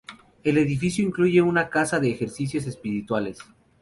[0.43, 3.37] El edificio incluye una casa de ejercicios espirituales.